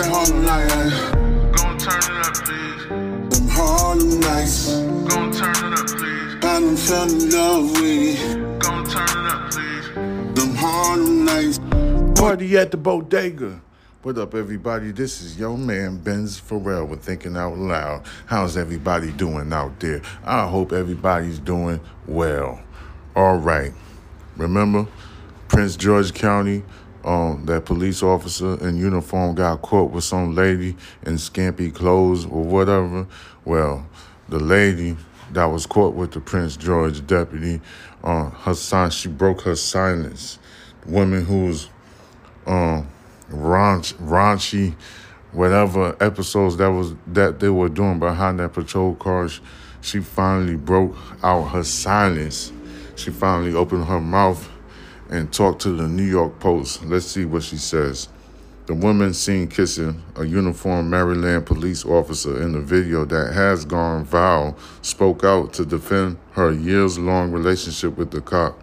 that 0.00 0.10
Harlem 0.10 0.44
night. 0.44 1.52
Gon' 1.56 1.78
turn 1.78 1.98
it 1.98 2.26
up, 2.26 2.34
please. 2.44 3.38
Them 3.38 3.48
Harlem 3.48 4.20
nights. 4.20 4.76
Gon' 5.08 5.32
turn 5.32 5.72
it 5.72 5.78
up, 5.78 5.86
please. 5.86 6.34
I 6.36 6.40
done 6.40 6.76
fell 6.76 7.10
in 7.10 7.30
love 7.30 7.70
with 7.72 7.84
it. 7.84 8.60
Gon' 8.60 8.84
turn 8.86 9.08
it 9.08 9.30
up, 9.30 9.50
please. 9.50 9.88
Them 10.34 10.54
Harlem 10.56 11.24
nights. 11.24 11.58
Party 12.18 12.56
at 12.56 12.70
the 12.70 12.76
bodega. 12.76 13.60
What 14.02 14.16
up, 14.16 14.34
everybody? 14.34 14.92
This 14.92 15.20
is 15.20 15.38
your 15.38 15.58
man 15.58 15.98
Benz 15.98 16.38
Farel 16.38 16.86
with 16.86 17.02
Thinking 17.02 17.36
Out 17.36 17.58
Loud. 17.58 18.06
How's 18.24 18.56
everybody 18.56 19.12
doing 19.12 19.52
out 19.52 19.78
there? 19.80 20.00
I 20.24 20.46
hope 20.46 20.72
everybody's 20.72 21.38
doing 21.38 21.80
well. 22.06 22.62
All 23.14 23.36
right. 23.36 23.74
Remember, 24.38 24.86
Prince 25.48 25.76
George 25.76 26.14
County, 26.14 26.62
um, 27.04 27.44
that 27.46 27.64
police 27.64 28.02
officer 28.02 28.58
in 28.66 28.76
uniform 28.76 29.34
got 29.34 29.62
caught 29.62 29.90
with 29.90 30.04
some 30.04 30.34
lady 30.34 30.76
in 31.04 31.14
scampy 31.14 31.74
clothes 31.74 32.24
or 32.26 32.42
whatever. 32.42 33.06
Well, 33.44 33.86
the 34.28 34.38
lady 34.38 34.96
that 35.32 35.46
was 35.46 35.66
caught 35.66 35.94
with 35.94 36.12
the 36.12 36.20
Prince 36.20 36.56
George 36.56 37.06
deputy, 37.06 37.60
uh, 38.04 38.30
her 38.30 38.54
son, 38.54 38.90
she 38.90 39.08
broke 39.08 39.42
her 39.42 39.56
silence. 39.56 40.38
The 40.82 40.90
woman 40.90 41.24
who 41.24 41.46
was 41.46 41.68
um 42.46 42.88
raunch, 43.30 43.94
raunchy 43.94 44.74
whatever 45.32 45.96
episodes 46.00 46.56
that 46.56 46.68
was 46.68 46.94
that 47.06 47.38
they 47.38 47.48
were 47.48 47.68
doing 47.68 47.98
behind 47.98 48.40
that 48.40 48.52
patrol 48.52 48.94
car 48.96 49.28
she 49.80 50.00
finally 50.00 50.56
broke 50.56 50.96
out 51.22 51.44
her 51.44 51.62
silence 51.62 52.52
she 52.96 53.10
finally 53.10 53.54
opened 53.54 53.84
her 53.84 54.00
mouth 54.00 54.48
and 55.10 55.32
talked 55.32 55.60
to 55.60 55.70
the 55.70 55.86
new 55.86 56.04
york 56.04 56.38
post 56.40 56.82
let's 56.84 57.06
see 57.06 57.24
what 57.24 57.42
she 57.42 57.56
says 57.56 58.08
the 58.66 58.74
woman 58.74 59.12
seen 59.12 59.46
kissing 59.46 60.02
a 60.16 60.24
uniformed 60.24 60.90
maryland 60.90 61.44
police 61.44 61.84
officer 61.84 62.40
in 62.42 62.52
the 62.52 62.60
video 62.60 63.04
that 63.04 63.32
has 63.32 63.64
gone 63.64 64.06
viral 64.06 64.56
spoke 64.80 65.24
out 65.24 65.52
to 65.52 65.66
defend 65.66 66.16
her 66.32 66.50
years-long 66.50 67.30
relationship 67.30 67.96
with 67.98 68.10
the 68.10 68.20
cop 68.20 68.58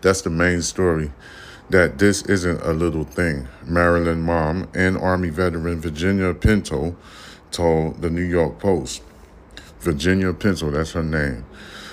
that's 0.00 0.22
the 0.22 0.30
main 0.30 0.62
story. 0.62 1.10
That 1.70 1.98
this 1.98 2.22
isn't 2.22 2.62
a 2.62 2.72
little 2.72 3.04
thing. 3.04 3.46
Maryland 3.64 4.22
mom 4.22 4.68
and 4.74 4.96
Army 4.96 5.28
veteran 5.28 5.80
Virginia 5.80 6.32
Pinto 6.32 6.96
told 7.50 8.00
the 8.00 8.08
New 8.08 8.22
York 8.22 8.58
Post. 8.58 9.02
Virginia 9.80 10.32
Pinto, 10.32 10.70
that's 10.70 10.92
her 10.92 11.02
name. 11.02 11.44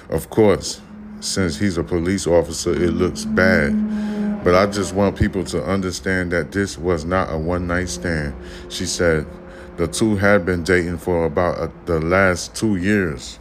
Of 0.10 0.30
course, 0.30 0.82
since 1.20 1.58
he's 1.58 1.78
a 1.78 1.84
police 1.84 2.28
officer, 2.28 2.72
it 2.72 2.92
looks 2.92 3.26
bad. 3.26 4.44
But 4.44 4.54
I 4.54 4.68
just 4.68 4.94
want 4.94 5.18
people 5.18 5.44
to 5.46 5.64
understand 5.64 6.32
that 6.32 6.52
this 6.52 6.78
was 6.78 7.04
not 7.04 7.34
a 7.34 7.38
one 7.38 7.68
night 7.68 7.90
stand. 7.90 8.36
She 8.70 8.86
said 8.86 9.26
the 9.78 9.88
two 9.88 10.16
had 10.16 10.46
been 10.46 10.64
dating 10.64 11.00
for 11.00 11.26
about 11.26 11.58
uh, 11.58 11.70
the 11.86 12.00
last 12.00 12.56
two 12.56 12.76
years. 12.76 13.40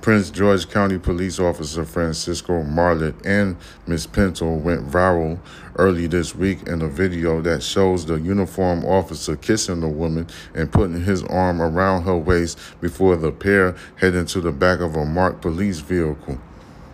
Prince 0.00 0.30
George 0.30 0.68
County 0.70 0.98
Police 0.98 1.38
Officer 1.38 1.84
Francisco 1.84 2.62
Marlet 2.62 3.14
and 3.24 3.56
Miss 3.86 4.06
Pinto 4.06 4.54
went 4.54 4.88
viral 4.88 5.38
early 5.76 6.06
this 6.06 6.34
week 6.34 6.66
in 6.66 6.82
a 6.82 6.88
video 6.88 7.40
that 7.42 7.62
shows 7.62 8.06
the 8.06 8.14
uniformed 8.14 8.84
officer 8.84 9.36
kissing 9.36 9.80
the 9.80 9.88
woman 9.88 10.26
and 10.54 10.72
putting 10.72 11.02
his 11.02 11.22
arm 11.24 11.60
around 11.60 12.02
her 12.02 12.16
waist 12.16 12.58
before 12.80 13.16
the 13.16 13.32
pair 13.32 13.76
head 13.96 14.14
into 14.14 14.40
the 14.40 14.52
back 14.52 14.80
of 14.80 14.96
a 14.96 15.04
marked 15.04 15.42
police 15.42 15.80
vehicle. 15.80 16.40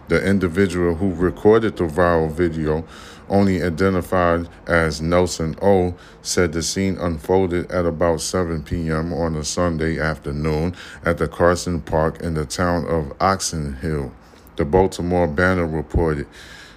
The 0.08 0.22
individual 0.22 0.96
who 0.96 1.14
recorded 1.14 1.78
the 1.78 1.84
viral 1.84 2.30
video, 2.30 2.84
only 3.30 3.62
identified 3.62 4.48
as 4.66 5.00
Nelson 5.00 5.56
O, 5.62 5.94
said 6.20 6.52
the 6.52 6.62
scene 6.62 6.98
unfolded 6.98 7.70
at 7.72 7.86
about 7.86 8.20
7 8.20 8.62
p.m. 8.64 9.14
on 9.14 9.34
a 9.34 9.44
Sunday 9.44 9.98
afternoon 9.98 10.76
at 11.06 11.16
the 11.16 11.26
Carson 11.26 11.80
Park 11.80 12.20
in 12.20 12.34
the 12.34 12.44
town 12.44 12.86
of 12.86 13.14
Oxon 13.18 13.76
Hill. 13.76 14.12
The 14.56 14.66
Baltimore 14.66 15.26
Banner 15.26 15.66
reported. 15.66 16.26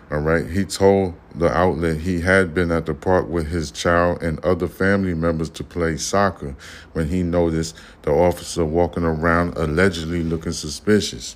All 0.09 0.19
right, 0.19 0.49
he 0.49 0.63
told 0.63 1.15
the 1.35 1.49
outlet 1.49 1.97
he 1.97 2.21
had 2.21 2.53
been 2.53 2.71
at 2.71 2.85
the 2.85 2.93
park 2.93 3.27
with 3.27 3.47
his 3.47 3.71
child 3.71 4.23
and 4.23 4.39
other 4.39 4.69
family 4.69 5.13
members 5.13 5.49
to 5.49 5.65
play 5.65 5.97
soccer 5.97 6.55
when 6.93 7.09
he 7.09 7.23
noticed 7.23 7.75
the 8.03 8.11
officer 8.11 8.63
walking 8.63 9.03
around 9.03 9.57
allegedly 9.57 10.23
looking 10.23 10.53
suspicious. 10.53 11.35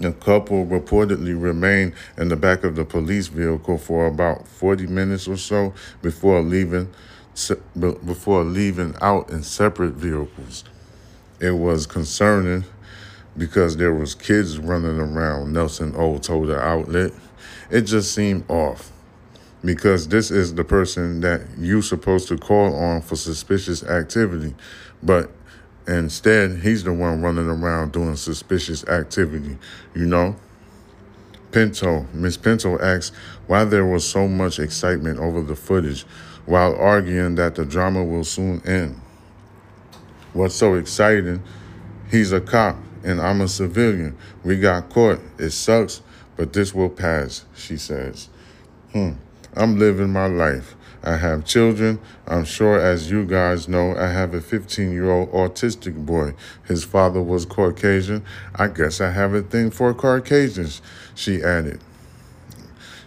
The 0.00 0.12
couple 0.12 0.64
reportedly 0.64 1.40
remained 1.40 1.92
in 2.16 2.28
the 2.28 2.36
back 2.36 2.64
of 2.64 2.74
the 2.74 2.86
police 2.86 3.28
vehicle 3.28 3.76
for 3.76 4.06
about 4.06 4.48
40 4.48 4.86
minutes 4.86 5.28
or 5.28 5.36
so 5.36 5.74
before 6.00 6.40
leaving 6.40 6.92
before 7.78 8.44
leaving 8.44 8.94
out 9.00 9.30
in 9.30 9.42
separate 9.42 9.94
vehicles. 9.94 10.64
It 11.38 11.52
was 11.52 11.86
concerning 11.86 12.64
because 13.36 13.76
there 13.76 13.94
was 13.94 14.14
kids 14.14 14.58
running 14.58 14.98
around, 14.98 15.52
Nelson 15.52 15.94
O 15.96 16.18
told 16.18 16.48
the 16.48 16.58
outlet. 16.58 17.12
It 17.70 17.82
just 17.82 18.12
seemed 18.12 18.50
off 18.50 18.90
because 19.64 20.08
this 20.08 20.30
is 20.30 20.54
the 20.54 20.64
person 20.64 21.20
that 21.20 21.42
you're 21.58 21.82
supposed 21.82 22.28
to 22.28 22.38
call 22.38 22.74
on 22.74 23.02
for 23.02 23.16
suspicious 23.16 23.82
activity, 23.84 24.54
but 25.02 25.30
instead 25.98 26.58
he's 26.58 26.84
the 26.84 26.92
one 26.92 27.22
running 27.22 27.48
around 27.48 27.92
doing 27.92 28.16
suspicious 28.16 28.84
activity, 28.86 29.58
you 29.94 30.06
know? 30.06 30.36
Pinto, 31.52 32.06
Miss 32.12 32.36
Pinto 32.36 32.78
asks 32.78 33.14
why 33.46 33.64
there 33.64 33.84
was 33.84 34.08
so 34.08 34.28
much 34.28 34.58
excitement 34.58 35.18
over 35.18 35.42
the 35.42 35.56
footage 35.56 36.04
while 36.46 36.76
arguing 36.76 37.34
that 37.36 37.54
the 37.54 37.64
drama 37.64 38.04
will 38.04 38.24
soon 38.24 38.62
end. 38.64 39.00
What's 40.32 40.54
so 40.54 40.74
exciting? 40.74 41.42
He's 42.10 42.32
a 42.32 42.40
cop 42.40 42.76
and 43.02 43.20
I'm 43.20 43.40
a 43.40 43.48
civilian. 43.48 44.16
We 44.44 44.58
got 44.58 44.90
caught. 44.90 45.20
It 45.38 45.50
sucks, 45.50 46.02
but 46.36 46.52
this 46.52 46.74
will 46.74 46.90
pass, 46.90 47.44
she 47.56 47.76
says. 47.76 48.28
Hmm. 48.92 49.12
I'm 49.56 49.78
living 49.78 50.12
my 50.12 50.26
life. 50.26 50.76
I 51.02 51.16
have 51.16 51.46
children. 51.46 51.98
I'm 52.26 52.44
sure, 52.44 52.78
as 52.78 53.10
you 53.10 53.24
guys 53.24 53.68
know, 53.68 53.96
I 53.96 54.08
have 54.08 54.34
a 54.34 54.40
15 54.40 54.92
year 54.92 55.10
old 55.10 55.32
autistic 55.32 56.04
boy. 56.04 56.34
His 56.66 56.84
father 56.84 57.22
was 57.22 57.46
Caucasian. 57.46 58.24
I 58.54 58.68
guess 58.68 59.00
I 59.00 59.10
have 59.10 59.32
a 59.32 59.42
thing 59.42 59.70
for 59.70 59.94
Caucasians, 59.94 60.82
she 61.14 61.42
added. 61.42 61.80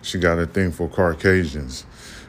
She 0.01 0.17
got 0.17 0.39
a 0.39 0.45
thing 0.47 0.71
for 0.71 0.89
Caucasians. 0.89 1.85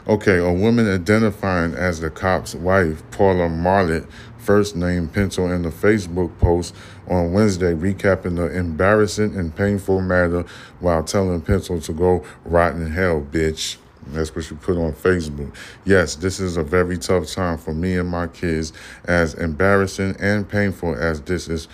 Okay, 0.06 0.36
a 0.36 0.52
woman 0.52 0.86
identifying 0.86 1.72
as 1.72 2.00
the 2.00 2.10
cop's 2.10 2.54
wife, 2.54 3.02
Paula 3.10 3.48
Marlett, 3.48 4.06
first 4.36 4.76
named 4.76 5.14
Pencil, 5.14 5.50
in 5.50 5.62
the 5.62 5.70
Facebook 5.70 6.38
post 6.38 6.74
on 7.08 7.32
Wednesday, 7.32 7.72
recapping 7.72 8.36
the 8.36 8.54
embarrassing 8.54 9.34
and 9.34 9.56
painful 9.56 10.02
matter 10.02 10.44
while 10.78 11.02
telling 11.02 11.40
Pencil 11.40 11.80
to 11.80 11.92
go 11.94 12.22
rot 12.44 12.74
in 12.74 12.90
hell, 12.90 13.22
bitch. 13.22 13.78
That's 14.08 14.34
what 14.34 14.50
you 14.50 14.56
put 14.56 14.76
on 14.76 14.92
Facebook. 14.92 15.54
Yes, 15.84 16.16
this 16.16 16.40
is 16.40 16.56
a 16.56 16.62
very 16.62 16.98
tough 16.98 17.28
time 17.28 17.58
for 17.58 17.72
me 17.72 17.96
and 17.96 18.08
my 18.08 18.26
kids. 18.26 18.72
As 19.04 19.34
embarrassing 19.34 20.16
and 20.18 20.48
painful 20.48 20.94
as 20.94 21.20
this 21.22 21.48
is, 21.48 21.68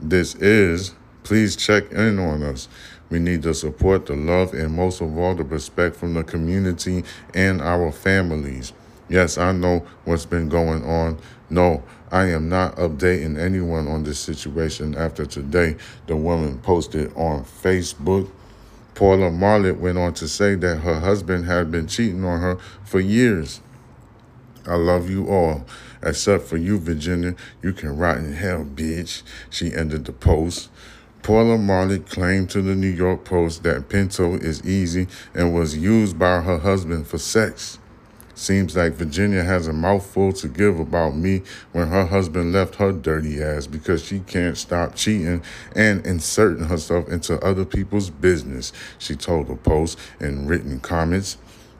this 0.00 0.34
is. 0.36 0.94
Please 1.22 1.54
check 1.54 1.90
in 1.92 2.18
on 2.18 2.42
us. 2.42 2.68
We 3.08 3.18
need 3.18 3.42
the 3.42 3.54
support, 3.54 4.06
the 4.06 4.16
love, 4.16 4.54
and 4.54 4.74
most 4.74 5.00
of 5.00 5.16
all, 5.16 5.34
the 5.34 5.44
respect 5.44 5.94
from 5.94 6.14
the 6.14 6.24
community 6.24 7.04
and 7.34 7.60
our 7.60 7.92
families. 7.92 8.72
Yes, 9.08 9.36
I 9.36 9.52
know 9.52 9.86
what's 10.04 10.24
been 10.24 10.48
going 10.48 10.82
on. 10.84 11.18
No, 11.50 11.82
I 12.10 12.24
am 12.30 12.48
not 12.48 12.76
updating 12.76 13.38
anyone 13.38 13.86
on 13.86 14.04
this 14.04 14.18
situation 14.18 14.96
after 14.96 15.26
today. 15.26 15.76
The 16.06 16.16
woman 16.16 16.58
posted 16.58 17.12
on 17.14 17.44
Facebook. 17.44 18.30
Paula 18.94 19.30
Marlett 19.30 19.78
went 19.78 19.98
on 19.98 20.14
to 20.14 20.28
say 20.28 20.54
that 20.54 20.78
her 20.78 21.00
husband 21.00 21.46
had 21.46 21.70
been 21.70 21.86
cheating 21.86 22.24
on 22.24 22.40
her 22.40 22.58
for 22.84 23.00
years. 23.00 23.60
I 24.66 24.76
love 24.76 25.10
you 25.10 25.28
all, 25.28 25.64
except 26.02 26.44
for 26.44 26.56
you, 26.56 26.78
Virginia. 26.78 27.34
You 27.62 27.72
can 27.72 27.96
rot 27.96 28.18
in 28.18 28.34
hell, 28.34 28.64
bitch. 28.64 29.22
She 29.50 29.74
ended 29.74 30.04
the 30.04 30.12
post. 30.12 30.70
Paula 31.22 31.56
Marlett 31.56 32.08
claimed 32.08 32.50
to 32.50 32.62
the 32.62 32.74
New 32.74 32.88
York 32.88 33.24
Post 33.24 33.62
that 33.62 33.88
Pinto 33.88 34.34
is 34.34 34.64
easy 34.66 35.06
and 35.34 35.54
was 35.54 35.76
used 35.76 36.18
by 36.18 36.40
her 36.40 36.58
husband 36.58 37.06
for 37.06 37.18
sex. 37.18 37.78
Seems 38.34 38.76
like 38.76 38.94
Virginia 38.94 39.44
has 39.44 39.68
a 39.68 39.72
mouthful 39.72 40.32
to 40.32 40.48
give 40.48 40.80
about 40.80 41.14
me 41.14 41.42
when 41.72 41.88
her 41.88 42.06
husband 42.06 42.52
left 42.52 42.76
her 42.76 42.90
dirty 42.90 43.42
ass 43.42 43.66
because 43.66 44.02
she 44.02 44.20
can't 44.20 44.56
stop 44.56 44.94
cheating 44.94 45.42
and 45.76 46.06
inserting 46.06 46.64
herself 46.64 47.08
into 47.08 47.38
other 47.44 47.64
people's 47.64 48.08
business, 48.08 48.72
she 48.98 49.16
told 49.16 49.48
the 49.48 49.56
Post 49.56 49.98
in 50.18 50.46
written 50.46 50.80
comments. 50.80 51.36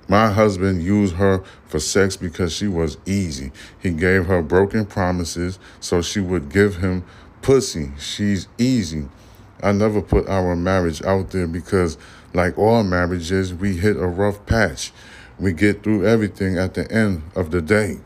My 0.08 0.30
husband 0.30 0.82
used 0.82 1.14
her 1.14 1.42
for 1.66 1.80
sex 1.80 2.16
because 2.16 2.52
she 2.52 2.68
was 2.68 2.98
easy. 3.06 3.50
He 3.80 3.90
gave 3.90 4.26
her 4.26 4.42
broken 4.42 4.84
promises 4.84 5.58
so 5.80 6.02
she 6.02 6.20
would 6.20 6.50
give 6.50 6.76
him 6.76 7.04
pussy. 7.40 7.92
She's 7.98 8.46
easy. 8.58 9.08
I 9.62 9.72
never 9.72 10.02
put 10.02 10.28
our 10.28 10.56
marriage 10.56 11.02
out 11.02 11.30
there 11.30 11.46
because, 11.46 11.96
like 12.34 12.58
all 12.58 12.82
marriages, 12.82 13.54
we 13.54 13.76
hit 13.76 13.96
a 13.96 14.06
rough 14.06 14.44
patch. 14.44 14.92
We 15.38 15.52
get 15.52 15.82
through 15.82 16.06
everything 16.06 16.58
at 16.58 16.74
the 16.74 16.90
end 16.90 17.22
of 17.34 17.50
the 17.50 17.60
day. 17.60 17.98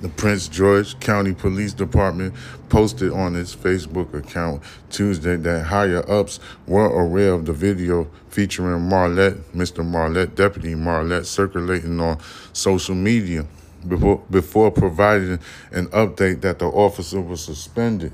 The 0.00 0.08
Prince 0.10 0.48
George 0.48 1.00
County 1.00 1.32
Police 1.32 1.72
Department 1.72 2.34
posted 2.68 3.10
on 3.12 3.36
its 3.36 3.56
Facebook 3.56 4.12
account 4.12 4.62
Tuesday 4.90 5.36
that 5.36 5.64
higher 5.64 6.04
ups 6.10 6.40
were 6.66 6.88
aware 6.88 7.32
of 7.32 7.46
the 7.46 7.54
video 7.54 8.10
featuring 8.28 8.82
Marlette, 8.82 9.36
Mr. 9.54 9.82
Marlette, 9.86 10.34
Deputy 10.34 10.74
Marlette, 10.74 11.24
circulating 11.24 11.98
on 12.00 12.18
social 12.52 12.94
media 12.94 13.46
before, 13.88 14.22
before 14.30 14.70
providing 14.70 15.38
an 15.72 15.86
update 15.86 16.40
that 16.42 16.58
the 16.58 16.66
officer 16.66 17.20
was 17.20 17.42
suspended. 17.42 18.12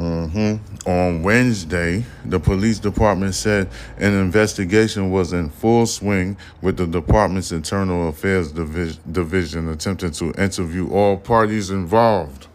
Mm-hmm. 0.00 0.88
On 0.88 1.22
Wednesday, 1.22 2.06
the 2.24 2.40
police 2.40 2.78
department 2.78 3.34
said 3.34 3.68
an 3.98 4.14
investigation 4.14 5.10
was 5.10 5.34
in 5.34 5.50
full 5.50 5.84
swing 5.84 6.38
with 6.62 6.78
the 6.78 6.86
department's 6.86 7.52
internal 7.52 8.08
affairs 8.08 8.50
division, 8.50 9.68
attempting 9.68 10.12
to 10.12 10.32
interview 10.42 10.90
all 10.90 11.18
parties 11.18 11.68
involved. 11.68 12.46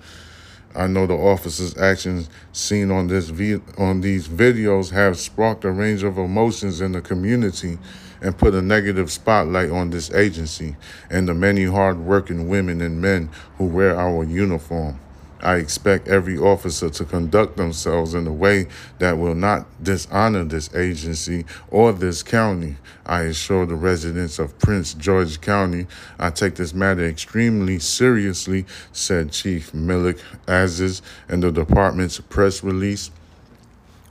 I 0.74 0.88
know 0.88 1.06
the 1.06 1.14
officer's 1.14 1.78
actions 1.78 2.32
seen 2.52 2.90
on 2.90 3.06
this 3.06 3.30
vi- 3.30 3.62
on 3.78 4.02
these 4.02 4.28
videos 4.28 4.90
have 4.90 5.20
sparked 5.20 5.66
a 5.66 5.72
range 5.72 6.02
of 6.02 6.18
emotions 6.18 6.82
in 6.82 6.94
the 6.94 7.02
community 7.02 7.78
and 8.22 8.36
put 8.36 8.56
a 8.56 8.62
negative 8.64 9.12
spotlight 9.12 9.70
on 9.70 9.92
this 9.92 10.12
agency 10.16 10.76
and 11.12 11.28
the 11.28 11.36
many 11.36 11.66
hard-working 11.66 12.50
women 12.50 12.82
and 12.82 13.00
men 13.00 13.30
who 13.60 13.66
wear 13.66 13.96
our 13.96 14.24
uniform. 14.24 15.00
I 15.46 15.58
expect 15.58 16.08
every 16.08 16.40
officer 16.40 16.90
to 16.90 17.06
conduct 17.06 17.56
themselves 17.56 18.16
in 18.16 18.26
a 18.26 18.34
way 18.34 18.68
that 18.98 19.20
will 19.20 19.36
not 19.36 19.68
dishonor 19.84 20.44
this 20.44 20.74
agency 20.74 21.46
or 21.70 21.94
this 21.94 22.24
county. 22.24 22.78
I 23.06 23.22
assure 23.22 23.68
the 23.68 23.76
residents 23.76 24.40
of 24.40 24.58
Prince 24.58 24.96
George 24.96 25.40
County 25.42 25.86
I 26.18 26.32
take 26.32 26.56
this 26.56 26.74
matter 26.74 27.06
extremely 27.06 27.78
seriously, 27.78 28.66
said 28.92 29.32
Chief 29.32 29.72
Malik 29.74 30.18
Aziz 30.48 31.04
in 31.30 31.42
the 31.42 31.52
department's 31.52 32.20
press 32.20 32.64
release. 32.64 33.12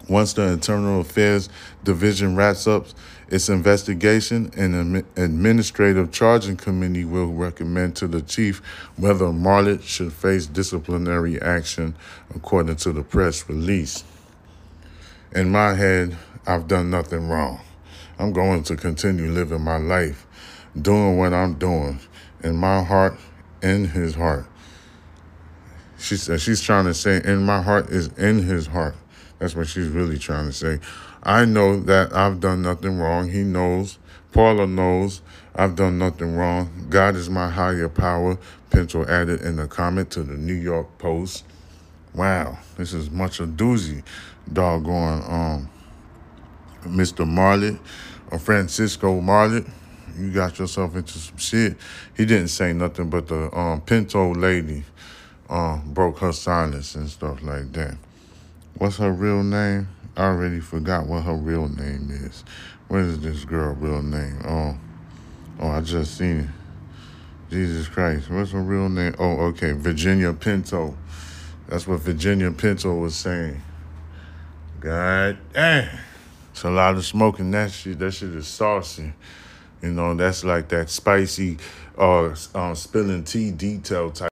Once 0.08 0.34
the 0.34 0.42
Internal 0.42 1.00
Affairs 1.00 1.48
Division 1.82 2.36
wraps 2.36 2.66
up 2.66 2.86
its 3.28 3.48
investigation, 3.48 4.50
an 4.56 5.04
administrative 5.16 6.12
charging 6.12 6.56
committee 6.56 7.06
will 7.06 7.32
recommend 7.32 7.96
to 7.96 8.06
the 8.06 8.20
chief 8.20 8.60
whether 8.96 9.32
Marlette 9.32 9.82
should 9.82 10.12
face 10.12 10.46
disciplinary 10.46 11.40
action, 11.40 11.96
according 12.34 12.76
to 12.76 12.92
the 12.92 13.02
press 13.02 13.48
release. 13.48 14.04
In 15.34 15.50
my 15.50 15.74
head, 15.74 16.16
I've 16.46 16.68
done 16.68 16.90
nothing 16.90 17.28
wrong. 17.28 17.60
I'm 18.18 18.32
going 18.32 18.62
to 18.64 18.76
continue 18.76 19.30
living 19.30 19.62
my 19.62 19.78
life, 19.78 20.26
doing 20.80 21.16
what 21.16 21.32
I'm 21.32 21.54
doing, 21.54 21.98
in 22.42 22.56
my 22.56 22.84
heart, 22.84 23.18
in 23.62 23.86
his 23.86 24.14
heart. 24.14 24.46
She 25.98 26.16
said 26.16 26.40
she's 26.42 26.60
trying 26.60 26.84
to 26.84 26.94
say, 26.94 27.22
in 27.24 27.44
my 27.46 27.62
heart 27.62 27.88
is 27.88 28.08
in 28.18 28.42
his 28.42 28.66
heart. 28.66 28.94
That's 29.44 29.54
what 29.54 29.68
she's 29.68 29.88
really 29.88 30.16
trying 30.16 30.46
to 30.46 30.54
say. 30.54 30.80
I 31.22 31.44
know 31.44 31.78
that 31.80 32.16
I've 32.16 32.40
done 32.40 32.62
nothing 32.62 32.96
wrong. 32.96 33.28
He 33.28 33.42
knows. 33.42 33.98
Paula 34.32 34.66
knows 34.66 35.20
I've 35.54 35.76
done 35.76 35.98
nothing 35.98 36.34
wrong. 36.34 36.86
God 36.88 37.14
is 37.14 37.28
my 37.28 37.50
higher 37.50 37.90
power. 37.90 38.38
Pinto 38.70 39.04
added 39.04 39.42
in 39.42 39.58
a 39.58 39.68
comment 39.68 40.10
to 40.12 40.22
the 40.22 40.32
New 40.32 40.54
York 40.54 40.96
Post. 40.96 41.44
Wow, 42.14 42.56
this 42.78 42.94
is 42.94 43.10
much 43.10 43.38
a 43.38 43.46
doozy. 43.46 44.02
Doggone 44.50 45.22
um, 45.28 45.70
Mr. 46.84 47.28
Marlette 47.28 47.78
or 48.30 48.38
Francisco 48.38 49.20
Marlette. 49.20 49.66
You 50.18 50.32
got 50.32 50.58
yourself 50.58 50.96
into 50.96 51.18
some 51.18 51.36
shit. 51.36 51.76
He 52.16 52.24
didn't 52.24 52.48
say 52.48 52.72
nothing, 52.72 53.10
but 53.10 53.28
the 53.28 53.54
um, 53.54 53.82
Pinto 53.82 54.32
lady 54.32 54.84
um, 55.50 55.92
broke 55.92 56.20
her 56.20 56.32
silence 56.32 56.94
and 56.94 57.10
stuff 57.10 57.42
like 57.42 57.70
that. 57.72 57.98
What's 58.76 58.96
her 58.96 59.12
real 59.12 59.42
name? 59.42 59.88
I 60.16 60.24
already 60.24 60.60
forgot 60.60 61.06
what 61.06 61.22
her 61.22 61.34
real 61.34 61.68
name 61.68 62.08
is. 62.10 62.44
What 62.88 63.00
is 63.00 63.20
this 63.20 63.44
girl 63.44 63.74
real 63.74 64.02
name? 64.02 64.40
Oh, 64.44 64.76
oh, 65.60 65.68
I 65.68 65.80
just 65.80 66.18
seen 66.18 66.40
it. 66.40 66.48
Jesus 67.50 67.86
Christ, 67.88 68.30
what's 68.30 68.50
her 68.50 68.60
real 68.60 68.88
name? 68.88 69.14
Oh, 69.18 69.46
okay, 69.46 69.72
Virginia 69.72 70.32
Pinto. 70.32 70.96
That's 71.68 71.86
what 71.86 72.00
Virginia 72.00 72.50
Pinto 72.50 72.94
was 72.94 73.14
saying. 73.14 73.62
God 74.80 75.38
damn. 75.52 75.98
It's 76.50 76.64
a 76.64 76.70
lot 76.70 76.96
of 76.96 77.04
smoking 77.04 77.50
that 77.52 77.70
shit. 77.70 77.98
That 77.98 78.12
shit 78.12 78.30
is 78.30 78.46
saucy. 78.46 79.12
You 79.82 79.90
know, 79.90 80.14
that's 80.14 80.44
like 80.44 80.68
that 80.68 80.90
spicy 80.90 81.58
uh 81.96 82.34
um, 82.54 82.74
spilling 82.74 83.24
tea 83.24 83.50
detail 83.50 84.10
type. 84.10 84.30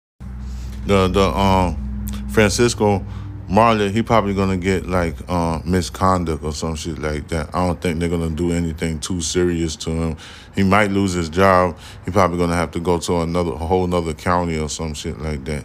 The 0.87 1.09
the 1.09 1.29
um 1.29 2.07
Francisco 2.31 3.05
Marlette, 3.49 3.93
he 3.93 4.03
probably 4.03 4.35
gonna 4.35 4.57
get 4.57 4.87
like 4.87 5.17
uh, 5.29 5.61
misconduct 5.65 6.43
or 6.45 6.53
some 6.53 6.75
shit 6.75 6.99
like 6.99 7.29
that. 7.29 7.55
I 7.55 7.67
don't 7.67 7.81
think 7.81 7.99
they're 7.99 8.09
gonna 8.09 8.31
do 8.31 8.53
anything 8.53 9.01
too 9.01 9.21
serious 9.21 9.77
to 9.77 9.91
him. 9.91 10.17
He 10.55 10.63
might 10.63 10.91
lose 10.91 11.13
his 11.13 11.29
job. 11.29 11.77
He 12.05 12.11
probably 12.11 12.39
gonna 12.39 12.55
have 12.55 12.71
to 12.73 12.81
go 12.81 12.99
to 12.99 13.21
another 13.21 13.53
a 13.53 13.57
whole 13.57 13.85
another 13.85 14.15
county 14.15 14.59
or 14.59 14.69
some 14.69 14.95
shit 14.95 15.19
like 15.21 15.45
that. 15.47 15.65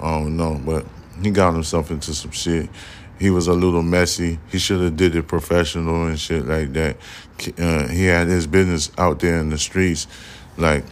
I 0.00 0.18
don't 0.18 0.36
know, 0.36 0.60
but 0.64 0.86
he 1.22 1.30
got 1.30 1.52
himself 1.52 1.90
into 1.90 2.14
some 2.14 2.30
shit. 2.30 2.70
He 3.18 3.30
was 3.30 3.48
a 3.48 3.52
little 3.52 3.82
messy. 3.82 4.38
He 4.50 4.58
should 4.58 4.80
have 4.80 4.96
did 4.96 5.16
it 5.16 5.26
professional 5.26 6.06
and 6.06 6.18
shit 6.18 6.46
like 6.46 6.72
that. 6.74 6.96
Uh, 7.58 7.88
he 7.88 8.04
had 8.06 8.28
his 8.28 8.46
business 8.46 8.90
out 8.96 9.18
there 9.20 9.38
in 9.38 9.50
the 9.50 9.58
streets, 9.58 10.06
like 10.56 10.84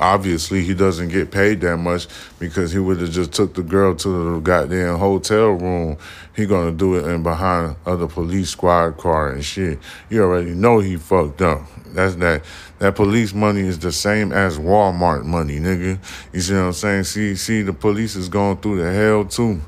obviously 0.00 0.62
he 0.62 0.74
doesn't 0.74 1.08
get 1.08 1.30
paid 1.30 1.60
that 1.60 1.76
much 1.76 2.08
because 2.38 2.72
he 2.72 2.78
would 2.78 3.00
have 3.00 3.10
just 3.10 3.32
took 3.32 3.54
the 3.54 3.62
girl 3.62 3.94
to 3.94 4.34
the 4.34 4.40
goddamn 4.40 4.98
hotel 4.98 5.50
room. 5.50 5.98
He 6.34 6.46
gonna 6.46 6.72
do 6.72 6.96
it 6.96 7.06
in 7.06 7.22
behind 7.22 7.76
other 7.86 8.06
police 8.06 8.50
squad 8.50 8.96
car 8.96 9.30
and 9.30 9.44
shit. 9.44 9.78
You 10.08 10.22
already 10.22 10.54
know 10.54 10.78
he 10.80 10.96
fucked 10.96 11.42
up. 11.42 11.62
That's 11.92 12.14
that. 12.16 12.44
That 12.78 12.94
police 12.94 13.34
money 13.34 13.60
is 13.60 13.78
the 13.78 13.92
same 13.92 14.32
as 14.32 14.58
Walmart 14.58 15.24
money, 15.24 15.58
nigga. 15.58 15.98
You 16.32 16.40
see 16.40 16.54
what 16.54 16.60
I'm 16.60 16.72
saying? 16.72 17.04
See, 17.04 17.34
see, 17.34 17.62
the 17.62 17.74
police 17.74 18.16
is 18.16 18.28
going 18.28 18.56
through 18.56 18.82
the 18.82 18.90
hell 18.90 19.26
too. 19.26 19.60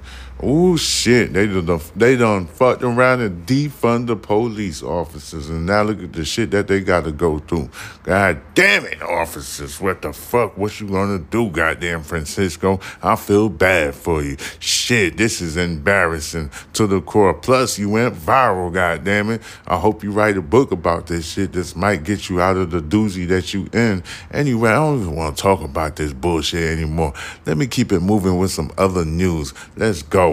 Oh 0.45 0.77
shit, 0.77 1.33
they 1.35 1.47
done 1.47 1.81
they 1.95 2.17
done 2.17 2.49
fucked 2.49 2.83
around 2.83 3.21
and 3.21 3.47
defund 3.47 4.09
the 4.09 4.17
police 4.17 4.83
officers, 4.83 5.49
and 5.49 5.67
now 5.67 5.83
look 5.83 6.03
at 6.03 6.13
the 6.13 6.25
shit 6.25 6.51
that 6.51 6.67
they 6.67 6.81
got 6.81 7.05
to 7.05 7.13
go 7.13 7.39
through. 7.39 7.71
God 8.03 8.41
damn 8.55 8.85
it, 8.87 9.01
officers! 9.03 9.81
What 9.81 10.03
the 10.03 10.13
fuck? 10.13 10.59
What 10.59 10.81
you 10.81 10.89
gonna 10.89 11.21
do, 11.21 11.49
goddamn 11.49 12.03
Francisco? 12.03 12.81
I 13.01 13.15
feel 13.15 13.51
bad 13.51 13.95
for 13.95 14.25
you. 14.25 14.37
Shit, 14.59 15.17
this 15.17 15.41
is 15.41 15.57
embarrassing 15.57 16.51
to 16.73 16.89
the 16.89 17.01
core. 17.01 17.35
Plus, 17.35 17.79
you 17.79 17.91
went 17.91 18.17
viral, 18.17 18.73
goddamn 18.75 19.31
it. 19.31 19.43
I 19.69 19.79
hope 19.79 20.03
you 20.03 20.11
write 20.11 20.37
a 20.37 20.43
book 20.43 20.73
about 20.73 21.07
this 21.07 21.25
shit. 21.25 21.53
This 21.53 21.77
might 21.77 22.03
get 22.03 22.29
you 22.29 22.41
out 22.41 22.57
of 22.57 22.73
the 22.73 22.81
doozy 22.81 23.29
that 23.29 23.55
you 23.55 23.69
in. 23.73 24.03
Anyway, 24.33 24.71
I 24.71 24.75
don't 24.75 25.03
even 25.03 25.15
want 25.15 25.37
to 25.37 25.43
talk 25.43 25.61
about 25.61 25.95
this 25.95 26.13
bullshit 26.13 26.77
anymore. 26.77 27.13
Let 27.47 27.57
me 27.59 27.69
keep 27.69 27.93
it 27.93 28.01
moving 28.01 28.39
with 28.39 28.51
some 28.51 28.73
other 28.77 29.05
news. 29.05 29.55
Let's 29.77 30.03
go. 30.03 30.32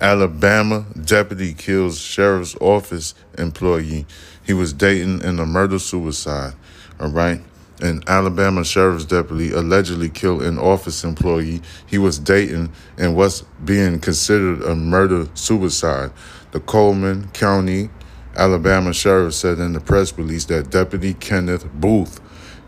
Alabama 0.00 0.86
deputy 1.04 1.52
kills 1.52 2.00
sheriff's 2.00 2.56
office 2.60 3.14
employee. 3.36 4.06
He 4.42 4.54
was 4.54 4.72
dating 4.72 5.22
in 5.22 5.38
a 5.38 5.44
murder 5.44 5.78
suicide. 5.78 6.54
All 6.98 7.10
right. 7.10 7.42
An 7.82 8.02
Alabama 8.06 8.64
sheriff's 8.64 9.04
deputy 9.04 9.52
allegedly 9.52 10.08
killed 10.08 10.42
an 10.42 10.58
office 10.58 11.04
employee 11.04 11.60
he 11.86 11.98
was 11.98 12.18
dating 12.18 12.72
and 12.96 13.14
was 13.14 13.42
being 13.64 13.98
considered 14.00 14.62
a 14.62 14.74
murder 14.74 15.28
suicide. 15.34 16.12
The 16.52 16.60
Cullman 16.60 17.28
County, 17.28 17.90
Alabama 18.36 18.94
sheriff 18.94 19.34
said 19.34 19.58
in 19.58 19.74
the 19.74 19.80
press 19.80 20.16
release 20.16 20.46
that 20.46 20.70
Deputy 20.70 21.14
Kenneth 21.14 21.70
Booth 21.74 22.20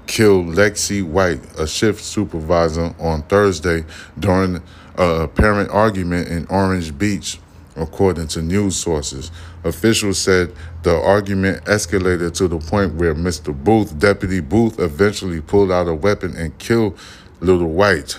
killed 0.07 0.47
Lexi 0.47 1.03
White, 1.03 1.41
a 1.59 1.67
shift 1.67 2.03
supervisor, 2.03 2.95
on 2.99 3.23
Thursday 3.25 3.85
during 4.19 4.63
a 4.97 5.05
apparent 5.23 5.71
argument 5.71 6.29
in 6.29 6.47
Orange 6.47 6.97
Beach, 6.97 7.39
according 7.77 8.29
to 8.29 8.43
news 8.43 8.77
sources. 8.77 9.31
Officials 9.65 10.19
said 10.19 10.53
the 10.83 10.95
argument 10.95 11.65
escalated 11.65 12.35
to 12.35 12.49
the 12.49 12.59
point 12.59 12.95
where 12.95 13.15
Mr. 13.15 13.55
Booth, 13.55 13.99
Deputy 13.99 14.41
Booth, 14.41 14.79
eventually 14.79 15.41
pulled 15.41 15.71
out 15.71 15.89
a 15.89 15.95
weapon 15.95 16.37
and 16.37 16.57
killed 16.59 16.99
Little 17.41 17.71
White. 17.71 18.19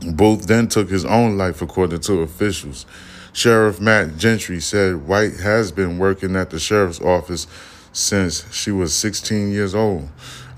Booth 0.00 0.46
then 0.46 0.68
took 0.68 0.88
his 0.88 1.04
own 1.04 1.36
life, 1.36 1.60
according 1.60 2.00
to 2.00 2.20
officials. 2.20 2.86
Sheriff 3.32 3.80
Matt 3.80 4.16
Gentry 4.16 4.60
said 4.60 5.06
White 5.06 5.38
has 5.40 5.70
been 5.70 5.98
working 5.98 6.34
at 6.36 6.50
the 6.50 6.58
sheriff's 6.58 7.00
office 7.00 7.46
since 7.92 8.52
she 8.54 8.70
was 8.70 8.94
16 8.94 9.50
years 9.50 9.74
old. 9.74 10.08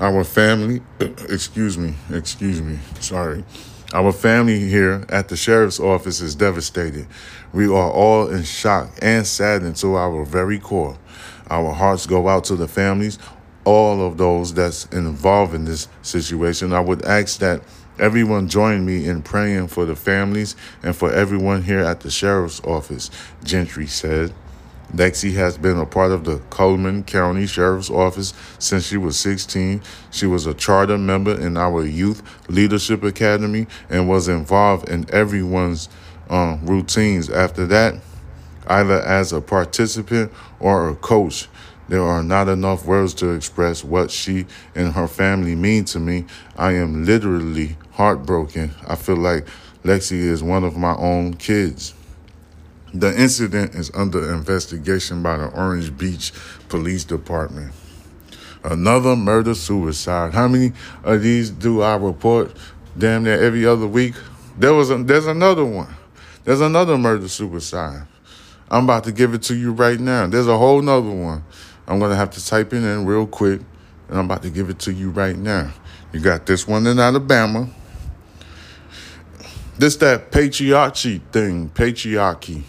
Our 0.00 0.25
family, 0.25 0.80
excuse 1.28 1.78
me, 1.78 1.95
excuse 2.11 2.61
me, 2.61 2.78
sorry. 2.99 3.45
Our 3.92 4.12
family 4.12 4.69
here 4.69 5.04
at 5.09 5.28
the 5.28 5.37
sheriff's 5.37 5.78
office 5.78 6.21
is 6.21 6.35
devastated. 6.35 7.07
We 7.52 7.66
are 7.66 7.90
all 7.90 8.28
in 8.28 8.45
shock 8.45 8.90
and 9.02 9.26
saddened 9.26 9.76
to 9.76 9.97
our 9.97 10.25
very 10.25 10.59
core. 10.59 10.97
Our 11.50 11.73
hearts 11.73 12.07
go 12.07 12.28
out 12.28 12.45
to 12.45 12.57
the 12.57 12.69
families 12.69 13.19
all 13.64 14.04
of 14.07 14.16
those 14.16 14.54
that's 14.54 14.87
involved 14.87 15.54
in 15.54 15.64
this 15.64 15.88
situation. 16.02 16.73
I 16.73 16.80
would 16.80 17.04
ask 17.04 17.38
that 17.40 17.62
everyone 17.99 18.49
join 18.49 18.85
me 18.87 19.07
in 19.07 19.23
praying 19.23 19.69
for 19.69 19.85
the 19.85 19.97
families 19.97 20.57
and 20.83 20.97
for 20.97 21.12
everyone 21.12 21.62
here 21.62 21.80
at 21.80 22.00
the 22.00 22.11
sheriff's 22.11 22.61
office, 22.64 23.11
Gentry 23.45 23.87
said. 23.87 24.33
Lexi 24.94 25.35
has 25.35 25.56
been 25.56 25.78
a 25.78 25.87
part 25.87 26.11
of 26.11 26.25
the 26.25 26.38
Cullman 26.50 27.04
County 27.04 27.47
Sheriff's 27.47 27.90
Office 27.90 28.35
since 28.59 28.87
she 28.87 28.97
was 28.97 29.16
16. 29.18 29.80
She 30.11 30.26
was 30.26 30.47
a 30.47 30.54
charter 30.54 30.99
member 30.99 31.38
in 31.38 31.56
our 31.56 31.85
Youth 31.85 32.23
Leadership 32.49 33.04
Academy 33.04 33.68
and 33.88 34.09
was 34.09 34.26
involved 34.28 34.88
in 34.88 35.06
everyone's 35.12 35.88
um, 36.28 36.64
routines. 36.66 37.30
After 37.30 37.66
that, 37.66 37.94
either 38.66 39.00
as 39.00 39.32
a 39.32 39.40
participant 39.40 40.32
or 40.59 40.88
a 40.88 40.97
coach, 40.97 41.49
there 41.88 42.02
are 42.02 42.23
not 42.23 42.49
enough 42.49 42.85
words 42.85 43.14
to 43.14 43.30
express 43.30 43.85
what 43.85 44.11
she 44.11 44.47
and 44.75 44.92
her 44.92 45.09
family 45.09 45.54
mean 45.54 45.85
to 45.87 45.99
me. 45.99 46.25
I 46.56 46.73
am 46.73 47.04
literally 47.04 47.76
heartbroken. 47.92 48.73
I 48.87 48.97
feel 48.97 49.16
like 49.16 49.47
Lexi 49.85 50.18
is 50.18 50.42
one 50.42 50.62
of 50.64 50.76
my 50.76 50.94
own 50.97 51.35
kids. 51.35 51.94
The 52.92 53.16
incident 53.16 53.76
is 53.76 53.88
under 53.94 54.32
investigation 54.35 55.23
by 55.23 55.37
the 55.37 55.47
Orange 55.47 55.97
Beach 55.97 56.32
Police 56.68 57.04
Department. 57.04 57.73
Another 58.64 59.14
murder 59.14 59.54
suicide. 59.54 60.35
How 60.35 60.49
many 60.49 60.73
of 61.04 61.23
these 61.23 61.50
do 61.50 61.82
I 61.82 61.94
report 61.97 62.56
damn 62.99 63.23
near 63.23 63.40
every 63.40 63.64
other 63.64 63.87
week? 63.87 64.14
There 64.59 64.75
was 64.75 64.90
a, 64.90 64.99
there's 64.99 65.28
another 65.28 65.64
one. 65.64 65.94
There's 66.44 66.61
another 66.61 66.99
murder 66.99 67.28
suicide. 67.28 68.09
I'm 68.68 68.85
about 68.85 69.04
to 69.04 69.12
give 69.12 69.35
it 69.35 69.42
to 69.42 69.54
you 69.54 69.73
right 69.73 70.00
now. 70.00 70.26
There's 70.26 70.49
a 70.49 70.59
whole 70.59 70.82
nother 70.82 71.11
one. 71.11 71.44
I'm 71.87 72.00
gonna 72.00 72.16
have 72.16 72.30
to 72.32 72.44
type 72.44 72.73
it 72.73 72.82
in 72.82 73.06
real 73.06 73.26
quick, 73.26 73.61
and 74.09 74.18
I'm 74.18 74.25
about 74.25 74.42
to 74.42 74.50
give 74.50 74.68
it 74.68 74.80
to 74.80 74.92
you 74.92 75.11
right 75.11 75.37
now. 75.37 75.73
You 76.12 76.18
got 76.18 76.44
this 76.44 76.66
one 76.66 76.88
in 76.88 76.99
Alabama. 76.99 77.68
This 79.78 79.94
that 79.97 80.32
patriarchy 80.32 81.20
thing, 81.30 81.70
patriarchy 81.70 82.64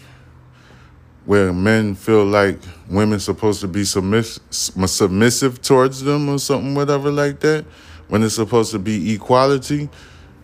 where 1.24 1.52
men 1.52 1.94
feel 1.94 2.24
like 2.24 2.58
women 2.88 3.20
supposed 3.20 3.60
to 3.60 3.68
be 3.68 3.84
submiss- 3.84 4.40
submissive 4.50 5.62
towards 5.62 6.02
them 6.02 6.28
or 6.28 6.38
something, 6.38 6.74
whatever 6.74 7.10
like 7.10 7.40
that, 7.40 7.64
when 8.08 8.22
it's 8.22 8.34
supposed 8.34 8.72
to 8.72 8.78
be 8.78 9.14
equality. 9.14 9.88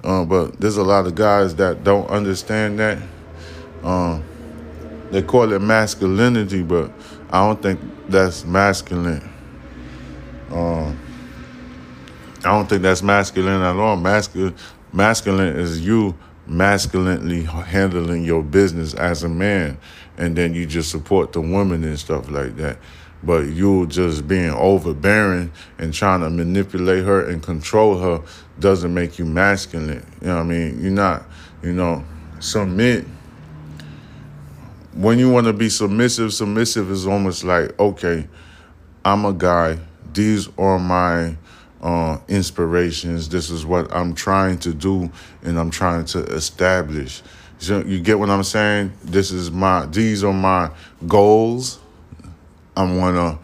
Uh, 0.04 0.25
but 0.25 0.61
there's 0.61 0.76
a 0.76 0.85
lot 0.85 1.06
of 1.06 1.14
guys 1.14 1.56
that 1.56 1.82
don't 1.82 2.08
understand 2.08 2.78
that. 2.78 2.99
Um, 3.82 4.25
they 5.11 5.23
call 5.23 5.52
it 5.52 5.61
masculinity, 5.61 6.62
but 6.62 6.92
I 7.30 7.47
don't 7.47 7.61
think 7.61 7.80
that's 8.08 8.44
masculine. 8.44 9.28
Um, 10.50 10.99
I 12.38 12.52
don't 12.52 12.68
think 12.68 12.82
that's 12.82 13.02
masculine 13.02 13.62
at 13.62 13.76
all. 13.76 13.97
Masculine, 13.97 14.54
masculine 14.92 15.56
is 15.56 15.80
you 15.80 16.14
masculinely 16.49 17.43
handling 17.43 18.25
your 18.25 18.43
business 18.43 18.95
as 18.95 19.23
a 19.23 19.28
man 19.28 19.78
and 20.17 20.35
then 20.35 20.55
you 20.55 20.67
just 20.67 20.90
support 20.90 21.33
the 21.33 21.40
women 21.40 21.85
and 21.85 21.99
stuff 21.99 22.28
like 22.31 22.57
that. 22.57 22.78
But 23.23 23.47
you 23.47 23.87
just 23.87 24.28
being 24.28 24.50
overbearing 24.50 25.52
and 25.78 25.93
trying 25.93 26.21
to 26.21 26.31
manipulate 26.31 27.05
her 27.05 27.28
and 27.28 27.43
control 27.43 27.99
her 27.99 28.23
doesn't 28.59 28.93
make 28.93 29.19
you 29.19 29.25
masculine. 29.25 30.07
You 30.21 30.28
know 30.28 30.37
what 30.37 30.40
i 30.43 30.45
mean? 30.45 30.81
You're 30.81 30.90
not 30.93 31.25
you 31.62 31.73
know 31.73 32.05
submit. 32.40 33.05
When 34.95 35.19
you 35.19 35.31
want 35.31 35.47
to 35.47 35.52
be 35.52 35.69
submissive 35.69 36.33
submissive 36.33 36.90
is 36.90 37.07
almost 37.07 37.45
like 37.45 37.78
okay 37.78 38.26
i'm 39.05 39.25
a 39.25 39.33
guy. 39.33 39.78
These 40.12 40.49
are 40.59 40.78
my 40.78 41.37
uh, 41.82 42.18
inspirations. 42.28 43.28
This 43.28 43.50
is 43.50 43.64
what 43.64 43.94
I'm 43.94 44.14
trying 44.14 44.58
to 44.61 44.75
do 44.75 45.11
and 45.42 45.58
I'm 45.58 45.70
trying 45.70 46.04
to 46.06 46.20
establish. 46.25 47.23
So 47.58 47.80
you 47.85 48.00
get 48.00 48.18
what 48.18 48.30
I'm 48.30 48.44
saying? 48.44 48.92
This 49.02 49.30
is 49.30 49.50
my 49.50 49.87
these 49.87 50.23
are 50.23 50.32
my 50.32 50.70
goals. 51.06 51.80
I 52.76 52.85
want 52.85 53.16
to 53.16 53.38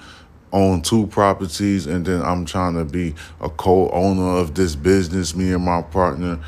own 0.52 0.82
two 0.82 1.08
properties 1.08 1.86
and 1.86 2.06
then 2.06 2.22
I'm 2.22 2.44
trying 2.44 2.74
to 2.74 2.84
be 2.84 3.14
a 3.40 3.48
co-owner 3.48 4.38
of 4.38 4.54
this 4.54 4.76
business 4.76 5.34
me 5.34 5.52
and 5.52 5.64
my 5.64 5.82
partner. 5.82 6.38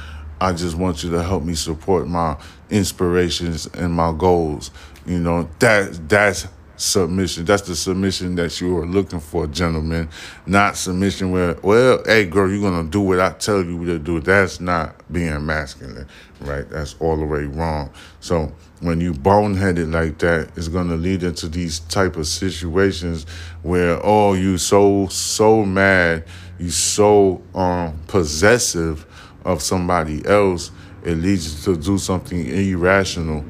I 0.41 0.53
just 0.53 0.77
want 0.77 1.03
you 1.03 1.11
to 1.11 1.23
help 1.23 1.43
me 1.43 1.55
support 1.55 2.07
my 2.07 2.37
inspirations 2.71 3.67
and 3.67 3.93
my 3.93 4.13
goals. 4.13 4.71
You 5.07 5.19
know, 5.19 5.49
that 5.59 6.09
that's 6.09 6.47
submission. 6.77 7.45
That's 7.45 7.63
the 7.63 7.75
submission 7.75 8.35
that 8.37 8.61
you 8.61 8.77
are 8.79 8.87
looking 8.87 9.21
for, 9.21 9.47
gentlemen. 9.47 10.09
Not 10.47 10.77
submission 10.77 11.31
where, 11.31 11.55
well, 11.63 12.03
hey, 12.05 12.27
girl, 12.27 12.51
you're 12.51 12.61
going 12.61 12.85
to 12.85 12.91
do 12.91 13.01
what 13.01 13.21
I 13.21 13.31
tell 13.31 13.65
you 13.65 13.85
to 13.87 13.99
do. 13.99 14.21
That's 14.21 14.61
not 14.61 14.95
being 15.13 15.45
masculine, 15.45 16.07
right? 16.41 16.69
That's 16.69 16.95
all 17.01 17.17
the 17.17 17.25
way 17.25 17.45
wrong. 17.45 17.91
So 18.21 18.53
when 18.81 19.01
you 19.01 19.13
boneheaded 19.13 19.93
like 19.93 20.19
that, 20.19 20.51
it's 20.57 20.69
going 20.69 20.89
to 20.89 20.97
lead 20.97 21.23
into 21.23 21.49
these 21.49 21.81
type 21.81 22.17
of 22.17 22.27
situations 22.27 23.27
where, 23.63 23.99
oh, 24.03 24.35
you 24.35 24.59
so, 24.59 25.07
so 25.09 25.65
mad, 25.65 26.25
you 26.59 26.71
so 26.71 27.43
um, 27.55 27.99
possessive 28.07 29.07
of 29.45 29.63
somebody 29.63 30.25
else, 30.27 30.71
it 31.05 31.15
leads 31.15 31.67
you 31.67 31.75
to 31.75 31.81
do 31.81 31.99
something 31.99 32.47
irrational 32.49 33.45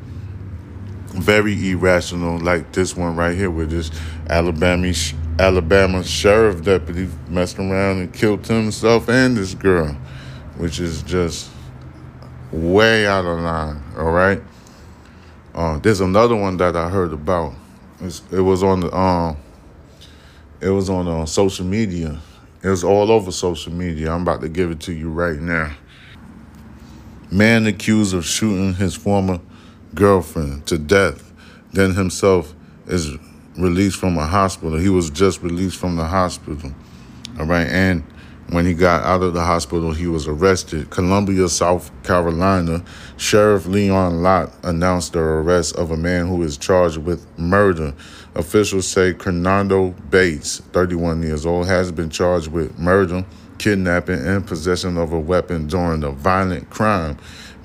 very 1.21 1.71
irrational, 1.71 2.39
like 2.39 2.73
this 2.73 2.97
one 2.97 3.17
right 3.17 3.37
here, 3.37 3.51
with 3.51 3.71
this 3.71 3.91
Alabama 4.29 4.93
Alabama 5.39 6.03
sheriff 6.03 6.63
deputy 6.63 7.09
messing 7.29 7.71
around 7.71 7.99
and 7.99 8.13
killed 8.13 8.47
himself 8.47 9.09
and 9.09 9.37
this 9.37 9.55
girl, 9.55 9.93
which 10.57 10.81
is 10.81 11.03
just 11.03 11.51
way 12.51 13.07
out 13.07 13.25
of 13.25 13.41
line. 13.41 13.83
All 13.99 14.13
right. 14.13 14.43
Uh, 15.55 15.79
there's 15.79 16.01
another 16.01 16.37
one 16.37 16.57
that 16.59 16.77
I 16.77 16.89
heard 16.89 17.13
about. 17.13 17.55
It's, 18.01 18.23
it 18.31 18.41
was 18.41 18.63
on 18.63 18.81
the 18.81 18.95
um, 18.97 19.37
it 20.61 20.71
was 20.71 20.89
on 20.89 21.07
uh, 21.07 21.27
social 21.27 21.67
media. 21.67 22.21
It 22.63 22.69
was 22.69 22.83
all 22.83 23.11
over 23.11 23.31
social 23.31 23.73
media. 23.73 24.13
I'm 24.13 24.23
about 24.23 24.41
to 24.41 24.49
give 24.49 24.71
it 24.71 24.81
to 24.81 24.93
you 24.93 25.11
right 25.11 25.39
now. 25.39 25.73
Man 27.31 27.67
accused 27.67 28.15
of 28.15 28.25
shooting 28.25 28.75
his 28.75 28.95
former 28.95 29.41
girlfriend 29.97 30.67
to 30.67 30.79
death, 30.79 31.33
then 31.73 31.95
himself 31.95 32.55
is 32.87 33.17
released 33.59 33.99
from 33.99 34.17
a 34.19 34.27
hospital. 34.27 34.79
He 34.79 34.89
was 34.89 35.11
just 35.11 35.43
released 35.43 35.79
from 35.79 35.97
the 35.97 36.05
hospital. 36.05 36.73
All 37.39 37.47
right. 37.47 37.67
And 37.67 38.05
when 38.51 38.65
he 38.65 38.75
got 38.75 39.03
out 39.03 39.23
of 39.23 39.35
the 39.35 39.43
hospital, 39.43 39.93
he 39.93 40.07
was 40.07 40.29
arrested. 40.29 40.91
Columbia, 40.91 41.49
South 41.49 41.91
Carolina, 42.05 42.85
Sheriff 43.17 43.67
Leon 43.67 44.23
Lott 44.23 44.53
announced 44.63 45.15
the 45.15 45.19
arrest 45.19 45.75
of 45.77 45.91
a 45.91 45.97
man 45.97 46.29
who 46.29 46.43
is 46.43 46.57
charged 46.57 46.99
with 46.99 47.27
murder. 47.39 47.93
Officials 48.37 48.87
say 48.87 49.15
Fernando 49.15 49.91
Bates, 50.11 50.61
31 50.73 51.23
years 51.23 51.45
old, 51.45 51.67
has 51.67 51.91
been 51.91 52.11
charged 52.11 52.49
with 52.49 52.79
murder, 52.79 53.25
kidnapping, 53.59 54.25
and 54.25 54.47
possession 54.47 54.97
of 54.97 55.13
a 55.13 55.19
weapon 55.19 55.67
during 55.67 56.05
a 56.05 56.11
violent 56.11 56.71
crime 56.71 57.19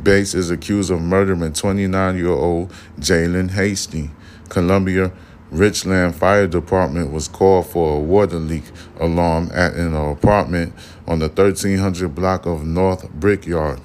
Bates 0.03 0.33
is 0.33 0.49
accused 0.49 0.91
of 0.91 1.01
murdering 1.01 1.53
29 1.53 2.17
year 2.17 2.29
old 2.29 2.71
Jalen 2.99 3.51
Hasty. 3.51 4.09
Columbia 4.49 5.11
Richland 5.51 6.15
Fire 6.15 6.47
Department 6.47 7.11
was 7.11 7.27
called 7.27 7.67
for 7.67 7.97
a 7.97 7.99
water 7.99 8.39
leak 8.39 8.63
alarm 8.99 9.51
at 9.53 9.73
an 9.73 9.93
apartment 9.93 10.73
on 11.07 11.19
the 11.19 11.27
1300 11.27 12.15
block 12.15 12.45
of 12.45 12.65
North 12.65 13.09
Brickyard 13.11 13.81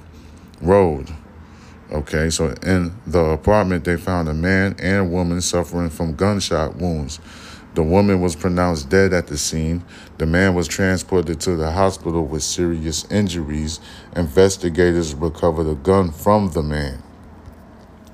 Road. 0.60 1.12
Okay, 1.90 2.30
so 2.30 2.48
in 2.64 2.92
the 3.06 3.20
apartment, 3.20 3.84
they 3.84 3.96
found 3.96 4.28
a 4.28 4.34
man 4.34 4.74
and 4.78 5.12
woman 5.12 5.40
suffering 5.40 5.90
from 5.90 6.16
gunshot 6.16 6.76
wounds. 6.76 7.20
The 7.76 7.82
woman 7.82 8.22
was 8.22 8.34
pronounced 8.34 8.88
dead 8.88 9.12
at 9.12 9.26
the 9.26 9.36
scene. 9.36 9.84
The 10.16 10.24
man 10.24 10.54
was 10.54 10.66
transported 10.66 11.40
to 11.42 11.56
the 11.56 11.72
hospital 11.72 12.24
with 12.24 12.42
serious 12.42 13.04
injuries. 13.10 13.80
Investigators 14.16 15.14
recovered 15.14 15.68
a 15.68 15.74
gun 15.74 16.10
from 16.10 16.52
the 16.52 16.62
man. 16.62 17.02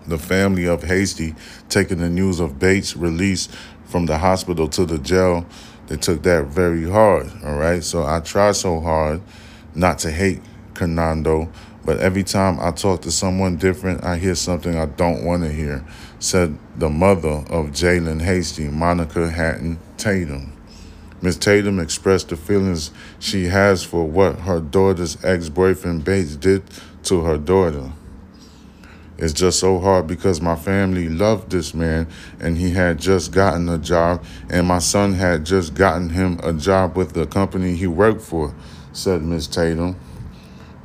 The 0.05 0.19
family 0.19 0.67
of 0.67 0.83
Hasty, 0.83 1.37
taking 1.69 1.99
the 1.99 2.11
news 2.11 2.41
of 2.41 2.59
Bates' 2.59 2.97
release 2.97 3.49
from 3.85 4.07
the 4.07 4.19
hospital 4.19 4.67
to 4.67 4.85
the 4.85 4.99
jail, 4.99 5.47
they 5.87 5.97
took 5.97 6.25
that 6.25 6.47
very 6.47 6.91
hard. 6.91 7.31
All 7.45 7.57
right, 7.57 7.85
so 7.85 8.05
I 8.05 8.19
tried 8.19 8.57
so 8.57 8.81
hard 8.81 9.23
not 9.77 10.01
to 10.01 10.11
hate 10.11 10.43
Fernando, 10.75 11.53
but 11.85 11.99
every 11.99 12.23
time 12.23 12.61
I 12.61 12.71
talk 12.71 13.03
to 13.03 13.11
someone 13.11 13.57
different, 13.57 14.05
I 14.05 14.19
hear 14.19 14.35
something 14.35 14.77
I 14.77 14.87
don't 14.87 15.25
want 15.25 15.43
to 15.43 15.53
hear 15.53 15.85
said 16.19 16.57
the 16.77 16.89
mother 16.89 17.45
of 17.51 17.71
Jalen 17.71 18.23
Hasty, 18.23 18.69
Monica 18.69 19.29
Hatton 19.29 19.79
Tatum. 19.97 20.53
Ms. 21.21 21.37
Tatum 21.39 21.81
expressed 21.81 22.29
the 22.29 22.37
feelings 22.37 22.91
she 23.19 23.47
has 23.47 23.85
for 23.85 24.05
what 24.09 24.41
her 24.41 24.61
daughter's 24.61 25.23
ex 25.25 25.49
boyfriend 25.49 26.05
Bates 26.05 26.37
did 26.37 26.63
to 27.05 27.23
her 27.23 27.39
daughter. 27.39 27.93
It's 29.19 29.33
just 29.33 29.61
so 29.61 29.79
hard 29.79 30.07
because 30.07 30.41
my 30.41 30.57
family 30.57 31.09
loved 31.09 31.51
this 31.51 31.75
man 31.75 32.09
and 32.41 32.57
he 32.57 32.71
had 32.71 32.99
just 32.99 33.31
gotten 33.31 33.69
a 33.69 33.79
job 33.79 34.25
and 34.51 34.67
my 34.67 34.79
son 34.79 35.15
had 35.15 35.45
just 35.45 35.75
gotten 35.75 36.09
him 36.09 36.41
a 36.43 36.53
job 36.53 36.97
with 36.97 37.13
the 37.13 37.27
company 37.27 37.77
he 37.77 37.87
worked 37.87 38.23
for, 38.23 38.55
said 38.93 39.23
Miss 39.23 39.47
Tatum. 39.47 39.97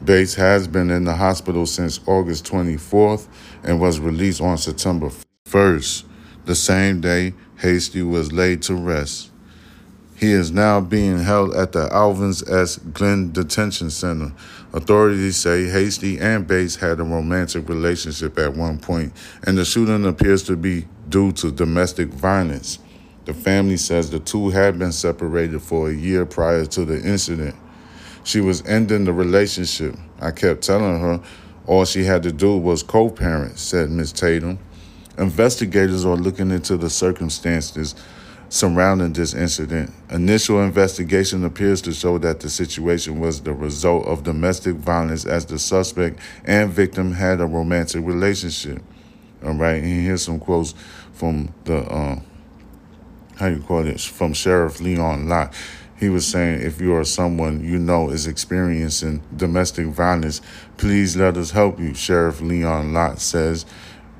Bates 0.03 0.35
has 0.35 0.67
been 0.67 0.91
in 0.91 1.05
the 1.05 1.15
hospital 1.15 1.65
since 1.65 1.99
August 2.07 2.45
24th 2.45 3.27
and 3.63 3.79
was 3.79 3.99
released 3.99 4.41
on 4.41 4.57
September 4.57 5.09
1st, 5.45 6.03
the 6.45 6.55
same 6.55 7.01
day 7.01 7.33
Hasty 7.57 8.03
was 8.03 8.31
laid 8.31 8.61
to 8.63 8.75
rest. 8.75 9.31
He 10.15 10.31
is 10.31 10.51
now 10.51 10.81
being 10.81 11.19
held 11.19 11.53
at 11.55 11.73
the 11.73 11.89
Alvins 11.89 12.47
S. 12.49 12.77
Glenn 12.77 13.31
Detention 13.31 13.91
Center. 13.91 14.33
Authorities 14.73 15.37
say 15.37 15.65
Hasty 15.65 16.19
and 16.19 16.47
Bates 16.47 16.75
had 16.75 16.99
a 16.99 17.03
romantic 17.03 17.69
relationship 17.69 18.39
at 18.39 18.55
one 18.55 18.79
point, 18.79 19.13
and 19.45 19.57
the 19.57 19.65
shooting 19.65 20.05
appears 20.05 20.41
to 20.43 20.55
be 20.55 20.87
due 21.09 21.31
to 21.33 21.51
domestic 21.51 22.07
violence. 22.09 22.79
The 23.25 23.33
family 23.33 23.77
says 23.77 24.09
the 24.09 24.19
two 24.19 24.49
had 24.49 24.79
been 24.79 24.91
separated 24.91 25.61
for 25.61 25.89
a 25.89 25.93
year 25.93 26.25
prior 26.25 26.65
to 26.65 26.85
the 26.85 26.99
incident. 27.03 27.55
She 28.27 28.41
was 28.41 28.61
ending 28.65 29.05
the 29.05 29.13
relationship. 29.13 29.95
I 30.19 30.31
kept 30.31 30.61
telling 30.61 30.99
her 30.99 31.21
all 31.65 31.85
she 31.85 32.03
had 32.03 32.23
to 32.23 32.31
do 32.33 32.57
was 32.57 32.83
co 32.83 33.09
parent, 33.09 33.57
said 33.57 33.89
Miss 33.89 34.11
Tatum. 34.11 34.59
Investigators 35.17 36.03
are 36.03 36.17
looking 36.17 36.51
into 36.51 36.75
the 36.75 36.89
circumstances 36.89 37.95
surrounding 38.49 39.13
this 39.13 39.33
incident. 39.33 39.93
Initial 40.11 40.61
investigation 40.61 41.45
appears 41.45 41.81
to 41.83 41.93
show 41.93 42.17
that 42.17 42.41
the 42.41 42.49
situation 42.49 43.21
was 43.21 43.39
the 43.39 43.53
result 43.53 44.05
of 44.05 44.23
domestic 44.23 44.75
violence 44.75 45.23
as 45.23 45.45
the 45.45 45.57
suspect 45.57 46.19
and 46.43 46.69
victim 46.69 47.13
had 47.13 47.39
a 47.39 47.45
romantic 47.45 48.05
relationship. 48.05 48.81
All 49.41 49.53
right, 49.53 49.81
and 49.81 50.03
here's 50.03 50.23
some 50.23 50.41
quotes 50.41 50.75
from 51.13 51.53
the 51.63 51.77
uh, 51.77 52.19
how 53.37 53.47
you 53.47 53.61
call 53.61 53.87
it 53.87 54.01
from 54.01 54.33
Sheriff 54.33 54.81
Leon 54.81 55.29
Lott. 55.29 55.53
He 55.99 56.09
was 56.09 56.27
saying, 56.27 56.61
if 56.61 56.79
you 56.79 56.95
are 56.95 57.03
someone 57.03 57.63
you 57.63 57.79
know 57.79 58.09
is 58.09 58.27
experiencing 58.27 59.23
domestic 59.35 59.87
violence, 59.87 60.41
please 60.77 61.15
let 61.17 61.37
us 61.37 61.51
help 61.51 61.79
you. 61.79 61.95
Sheriff 61.95 62.39
Leon 62.39 62.93
Lott 62.93 63.19
says, 63.19 63.65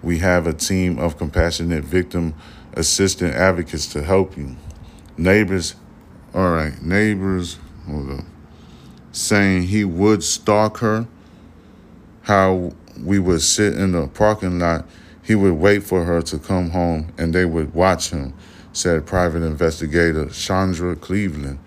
we 0.01 0.19
have 0.19 0.47
a 0.47 0.53
team 0.53 0.97
of 0.97 1.17
compassionate 1.17 1.83
victim 1.83 2.33
assistant 2.73 3.33
advocates 3.35 3.87
to 3.87 4.03
help 4.03 4.37
you. 4.37 4.55
Neighbors, 5.17 5.75
all 6.33 6.51
right, 6.51 6.81
neighbors, 6.81 7.57
hold 7.87 8.11
up, 8.11 8.25
saying 9.11 9.63
he 9.63 9.83
would 9.83 10.23
stalk 10.23 10.77
her, 10.79 11.07
how 12.23 12.71
we 13.03 13.19
would 13.19 13.41
sit 13.41 13.77
in 13.77 13.91
the 13.91 14.07
parking 14.07 14.59
lot, 14.59 14.87
he 15.23 15.35
would 15.35 15.53
wait 15.53 15.83
for 15.83 16.05
her 16.05 16.21
to 16.21 16.39
come 16.39 16.71
home 16.71 17.13
and 17.17 17.33
they 17.33 17.45
would 17.45 17.73
watch 17.73 18.09
him, 18.09 18.33
said 18.73 19.05
private 19.05 19.43
investigator 19.43 20.27
Chandra 20.29 20.95
Cleveland. 20.95 21.59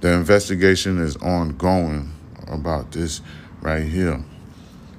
The 0.00 0.12
investigation 0.12 0.98
is 0.98 1.16
ongoing 1.18 2.12
about 2.48 2.92
this 2.92 3.20
right 3.60 3.84
here. 3.84 4.24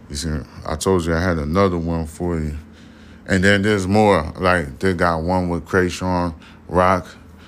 You 0.09 0.15
see, 0.15 0.29
I 0.67 0.75
told 0.75 1.05
you 1.05 1.15
I 1.15 1.19
had 1.19 1.37
another 1.37 1.77
one 1.77 2.05
for 2.05 2.39
you. 2.39 2.57
And 3.25 3.43
then 3.43 3.61
there's 3.61 3.87
more. 3.87 4.31
Like 4.37 4.79
they 4.79 4.93
got 4.93 5.23
one 5.23 5.49
with 5.49 5.65
Chrisean 5.65 6.35
Rock. 6.67 7.07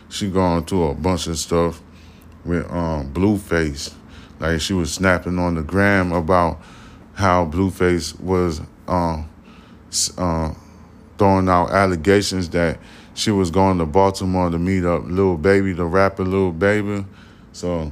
She 0.10 0.30
going 0.30 0.66
through 0.66 0.90
a 0.90 0.96
bunch 0.96 1.28
of 1.28 1.38
stuff 1.38 1.82
with 2.46 2.70
um, 2.72 3.14
Blueface. 3.14 3.94
Like 4.40 4.62
she 4.62 4.74
was 4.74 4.94
snapping 4.94 5.38
on 5.38 5.56
the 5.56 5.62
gram 5.62 6.12
about 6.12 6.62
how 7.14 7.46
Blueface 7.46 8.20
was 8.20 8.62
um, 8.88 9.30
uh, 10.18 10.54
throwing 11.18 11.50
out 11.50 11.70
allegations 11.72 12.50
that 12.50 12.80
she 13.14 13.30
was 13.30 13.52
going 13.52 13.78
to 13.78 13.86
Baltimore 13.86 14.50
to 14.50 14.58
meet 14.58 14.86
up 14.86 15.04
Little 15.06 15.38
Baby, 15.38 15.74
the 15.74 15.86
rapper 15.86 16.24
Little 16.24 16.52
Baby. 16.52 17.06
So 17.54 17.92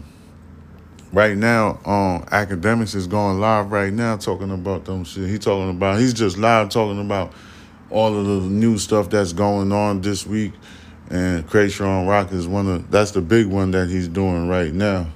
right 1.14 1.38
now, 1.38 1.80
um, 1.86 2.24
Akademiks 2.26 2.96
is 2.96 3.08
going 3.08 3.40
live 3.40 3.72
right 3.72 3.94
now 3.94 4.18
talking 4.18 4.52
about 4.52 4.86
them 4.86 5.04
shit. 5.04 5.30
He 5.30 5.38
talking 5.38 5.70
about 5.70 6.00
he's 6.00 6.14
just 6.14 6.38
live 6.38 6.70
talking 6.70 7.00
about 7.00 7.32
all 7.90 8.18
of 8.18 8.26
the 8.26 8.50
new 8.50 8.78
stuff 8.78 9.10
that's 9.10 9.34
going 9.34 9.72
on 9.72 10.02
this 10.02 10.26
week. 10.26 10.54
And 11.10 11.48
Chrisean 11.48 12.08
Rock 12.08 12.32
is 12.32 12.48
one 12.48 12.68
of 12.68 12.90
that's 12.90 13.12
the 13.12 13.22
big 13.22 13.48
one 13.48 13.72
that 13.72 13.90
he's 13.90 14.08
doing 14.08 14.48
right 14.48 14.74
now. 14.74 15.08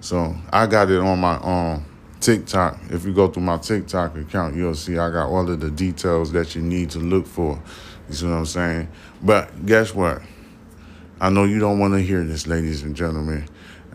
So 0.00 0.34
I 0.52 0.66
got 0.66 0.90
it 0.90 1.00
on 1.00 1.18
my 1.18 1.34
um 1.36 1.84
TikTok. 2.20 2.78
If 2.90 3.04
you 3.04 3.12
go 3.12 3.28
through 3.28 3.42
my 3.42 3.56
TikTok 3.56 4.16
account, 4.16 4.54
you'll 4.54 4.74
see 4.74 4.98
I 4.98 5.10
got 5.10 5.28
all 5.28 5.50
of 5.50 5.58
the 5.60 5.70
details 5.70 6.30
that 6.32 6.54
you 6.54 6.62
need 6.62 6.90
to 6.90 6.98
look 6.98 7.26
for. 7.26 7.60
You 8.08 8.14
see 8.14 8.26
what 8.26 8.34
I'm 8.34 8.46
saying? 8.46 8.88
But 9.22 9.66
guess 9.66 9.94
what? 9.94 10.22
I 11.20 11.30
know 11.30 11.44
you 11.44 11.58
don't 11.58 11.78
want 11.78 11.94
to 11.94 12.00
hear 12.00 12.24
this, 12.24 12.46
ladies 12.46 12.82
and 12.82 12.94
gentlemen. 12.94 13.46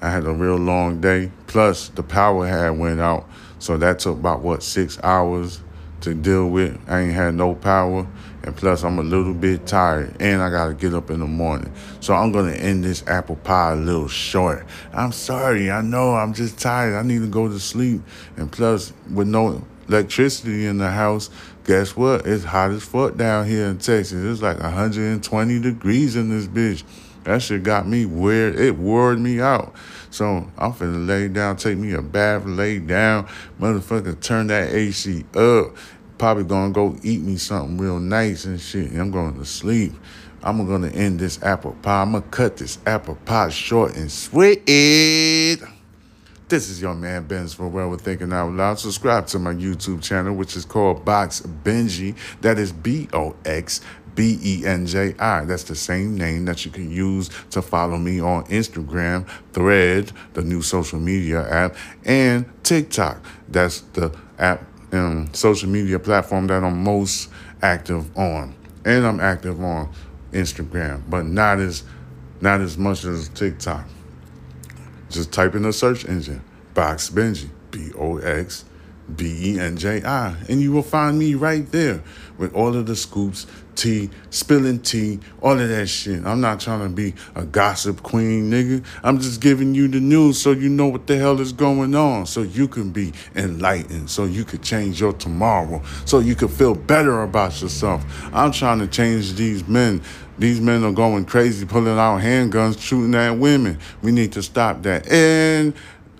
I 0.02 0.10
had 0.10 0.26
a 0.26 0.34
real 0.34 0.58
long 0.58 1.02
day. 1.02 1.32
Plus, 1.48 1.90
the 1.90 2.04
power 2.04 2.48
had 2.48 2.72
went 2.72 3.00
out, 3.00 3.28
so 3.60 3.78
that 3.78 4.00
took 4.00 4.18
about 4.18 4.42
what 4.42 4.64
six 4.64 5.00
hours 5.04 5.62
to 6.02 6.14
deal 6.14 6.50
with. 6.50 6.80
I 6.88 7.02
ain't 7.02 7.14
had 7.14 7.36
no 7.36 7.56
power. 7.56 8.08
And 8.44 8.56
plus, 8.56 8.84
I'm 8.84 9.00
a 9.00 9.04
little 9.04 9.34
bit 9.34 9.66
tired 9.66 10.16
and 10.20 10.40
I 10.40 10.52
got 10.52 10.68
to 10.68 10.76
get 10.76 10.94
up 10.94 11.10
in 11.10 11.20
the 11.20 11.26
morning. 11.26 11.74
So 12.00 12.14
I'm 12.14 12.32
to 12.32 12.56
end 12.56 12.84
this 12.84 13.06
apple 13.08 13.38
pie 13.38 13.72
a 13.72 13.76
little 13.76 14.08
short. 14.08 14.68
I'm 14.94 15.12
sorry. 15.12 15.72
I 15.72 15.82
know 15.82 16.14
I'm 16.14 16.34
just 16.34 16.60
tired. 16.60 16.96
I 16.96 17.02
need 17.02 17.22
to 17.22 17.28
go 17.28 17.48
to 17.48 17.60
sleep. 17.60 18.02
And 18.38 18.52
plus, 18.52 18.94
with 19.12 19.28
no 19.28 19.66
electricity 19.88 20.68
in 20.68 20.78
the 20.78 20.92
house, 20.92 21.32
guess 21.66 21.96
what? 21.96 22.28
It's 22.28 22.44
hot 22.44 22.70
as 22.70 22.84
fuck 22.84 23.18
down 23.18 23.48
here 23.48 23.66
in 23.66 23.80
Texas. 23.80 24.14
It's 24.14 24.44
like 24.44 24.60
120 24.60 25.60
degrees 25.60 26.16
in 26.16 26.30
this 26.30 26.46
bitch. 26.46 26.84
That 27.26 27.42
shit 27.42 27.64
got 27.64 27.88
me 27.88 28.06
weird. 28.06 28.58
It 28.58 28.78
wore 28.78 29.16
me 29.16 29.42
out. 29.42 29.74
So 30.12 30.50
I'm 30.58 30.74
finna 30.74 31.06
lay 31.08 31.28
down, 31.28 31.58
take 31.58 31.78
me 31.78 31.94
a 31.94 32.02
bath, 32.02 32.46
lay 32.46 32.80
down, 32.80 33.28
motherfucker, 33.60 34.20
turn 34.22 34.48
that 34.48 34.72
AC 34.72 35.26
up. 35.36 35.76
Probably 36.18 36.44
gonna 36.44 36.72
go 36.72 36.96
eat 37.04 37.22
me 37.22 37.38
something 37.38 37.78
real 37.78 38.00
nice 38.00 38.46
and 38.46 38.62
shit. 38.62 38.92
And 38.92 39.02
I'm 39.02 39.12
going 39.12 39.38
to 39.38 39.46
sleep. 39.46 39.94
I'm 40.44 40.66
gonna 40.68 40.90
end 40.90 41.20
this 41.20 41.42
apple 41.42 41.76
pie. 41.82 42.04
I'm 42.04 42.12
gonna 42.12 42.24
cut 42.30 42.58
this 42.58 42.78
apple 42.86 43.16
pie 43.26 43.50
short 43.50 43.96
and 43.98 44.12
sweet. 44.12 44.64
This 46.48 46.70
is 46.70 46.80
your 46.80 46.94
man 46.94 47.26
Benz 47.26 47.56
for 47.56 47.68
Well 47.68 47.90
with 47.90 48.02
Thinking 48.02 48.32
Out 48.32 48.54
Loud. 48.54 48.78
Subscribe 48.78 49.26
to 49.28 49.40
my 49.40 49.52
YouTube 49.52 50.04
channel, 50.04 50.36
which 50.36 50.56
is 50.56 50.64
called 50.64 51.04
Box 51.04 51.42
Benji. 51.42 52.16
That 52.42 52.60
is 52.60 52.72
B 52.72 53.10
O 53.14 53.36
X 53.44 53.82
B 54.16 54.40
E 54.44 54.66
N 54.66 54.86
J 54.86 55.14
I. 55.20 55.46
That's 55.46 55.64
the 55.64 55.76
same 55.76 56.18
name 56.18 56.46
that 56.46 56.66
you 56.66 56.72
can 56.72 56.90
use 56.90 57.30
to 57.52 57.62
follow 57.62 57.98
me 57.98 58.20
on 58.22 58.46
Instagram, 58.46 59.28
Thread, 59.54 60.12
the 60.34 60.42
new 60.42 60.62
social 60.62 61.00
media 61.00 61.48
app, 61.50 61.76
and 62.06 62.46
TikTok. 62.64 63.24
That's 63.50 63.82
the 63.82 64.16
app 64.40 64.64
um, 64.92 65.34
social 65.34 65.70
media 65.70 66.00
platform 66.00 66.48
that 66.48 66.64
I'm 66.64 66.84
most 66.84 67.30
active 67.62 68.18
on. 68.18 68.56
And 68.86 69.06
I'm 69.06 69.20
active 69.20 69.62
on 69.62 69.92
Instagram, 70.32 71.04
but 71.10 71.26
not 71.26 71.60
as 71.60 71.84
not 72.42 72.62
as 72.62 72.78
much 72.78 73.04
as 73.06 73.30
TikTok. 73.30 73.86
Just 75.10 75.32
type 75.32 75.56
in 75.56 75.64
the 75.64 75.74
search 75.74 76.06
engine, 76.06 76.44
Box 76.74 77.10
Benji, 77.10 77.50
B 77.72 77.92
O 77.98 78.18
X 78.18 78.66
B 79.16 79.54
E 79.54 79.60
N 79.60 79.78
J 79.78 80.04
I, 80.04 80.36
and 80.50 80.62
you 80.62 80.72
will 80.72 80.84
find 80.84 81.18
me 81.18 81.36
right 81.36 81.70
there 81.72 82.04
with 82.38 82.54
all 82.54 82.76
of 82.76 82.86
the 82.86 82.96
scoops, 82.96 83.48
tea, 83.76 84.10
spilling 84.30 84.80
tea, 84.80 85.20
all 85.42 85.60
of 85.60 85.70
that 85.70 85.88
shit. 85.88 86.26
I'm 86.26 86.42
not 86.42 86.60
trying 86.60 86.82
to 86.82 86.90
be 86.90 87.14
a 87.36 87.46
gossip 87.46 88.02
queen, 88.04 88.50
nigga. 88.50 88.86
I'm 89.04 89.20
just 89.20 89.42
giving 89.42 89.76
you 89.76 89.88
the 89.88 90.00
news 90.00 90.42
so 90.42 90.52
you 90.52 90.70
know 90.70 90.88
what 90.88 91.08
the 91.08 91.18
hell 91.18 91.40
is 91.40 91.52
going 91.52 91.96
on, 91.96 92.26
so 92.26 92.42
you 92.42 92.68
can 92.68 92.92
be 92.92 93.14
enlightened, 93.36 94.10
so 94.10 94.26
you 94.26 94.46
could 94.46 94.62
change 94.62 95.00
your 95.00 95.14
tomorrow, 95.14 95.82
so 96.06 96.20
you 96.20 96.36
could 96.36 96.52
feel 96.52 96.76
better 96.76 97.24
about 97.24 97.62
yourself. 97.62 98.06
I'm 98.34 98.52
trying 98.52 98.80
to 98.80 98.88
change 98.88 99.34
these 99.34 99.68
men. 99.68 100.02
These 100.38 100.60
men 100.60 100.84
are 100.84 100.92
going 100.92 101.26
crazy, 101.26 101.66
pulling 101.66 101.98
out 101.98 102.22
handguns, 102.22 102.82
shooting 102.82 103.16
at 103.16 103.32
women. 103.32 103.80
We 104.02 104.12
need 104.12 104.34
to 104.34 104.44
stop 104.44 104.84
that. 104.84 105.08
And 105.10 105.74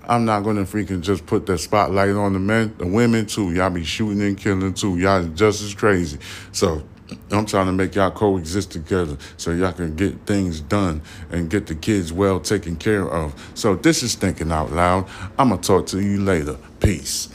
I'm 0.08 0.24
not 0.24 0.42
gonna 0.42 0.64
freaking 0.64 1.02
just 1.02 1.26
put 1.26 1.46
the 1.46 1.58
spotlight 1.58 2.12
on 2.12 2.34
the 2.34 2.40
men, 2.40 2.76
the 2.78 2.88
women 2.88 3.26
too. 3.26 3.54
Y'all 3.54 3.70
be 3.70 3.84
shooting 3.84 4.22
and 4.22 4.38
killing 4.38 4.74
too. 4.74 4.98
Y'all 4.98 5.26
just 5.28 5.64
as 5.64 5.74
crazy. 5.74 6.20
So 6.52 6.84
I'm 7.32 7.46
trying 7.46 7.68
to 7.68 7.72
make 7.72 7.96
y'all 7.96 8.12
coexist 8.12 8.72
together 8.72 9.18
so 9.38 9.52
y'all 9.52 9.74
can 9.74 9.96
get 9.96 10.26
things 10.26 10.62
done 10.62 11.02
and 11.32 11.50
get 11.50 11.68
the 11.68 11.76
kids 11.76 12.12
well 12.12 12.40
taken 12.40 12.76
care 12.76 13.08
of. 13.08 13.34
So 13.54 13.76
this 13.76 14.04
is 14.04 14.16
thinking 14.16 14.52
out 14.52 14.72
loud. 14.72 15.08
I'm 15.38 15.50
gonna 15.50 15.62
talk 15.62 15.86
to 15.88 16.02
you 16.02 16.22
later. 16.22 16.58
Peace. 16.80 17.30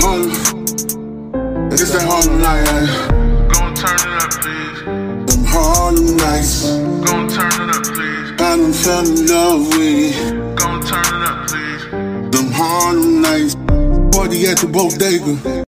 Harlem. 0.00 0.30
It's 1.70 1.92
that 1.92 2.02
Harlem 2.06 2.40
night. 2.40 3.18
Gon' 3.52 3.74
turn 3.74 3.94
it 3.94 4.22
up, 4.22 4.30
please. 4.40 5.36
Them 5.36 5.44
Harlem 5.44 6.16
nights. 6.16 6.66
Gon' 7.04 7.28
turn 7.28 7.68
it 7.68 7.76
up, 7.76 7.84
please. 7.84 8.32
I 8.32 8.56
done 8.56 8.72
fell 8.72 9.06
in 9.06 9.26
love 9.26 9.68
with 9.68 10.16
it. 10.16 10.56
Gon' 10.56 10.80
turn 10.86 11.04
it 11.04 11.28
up, 11.28 11.48
please. 11.48 11.84
Them 12.32 12.50
Harlem 12.52 13.22
nights. 13.22 13.54
Party 14.16 14.46
at 14.46 14.58
the 14.58 14.68
bodega. 14.72 15.67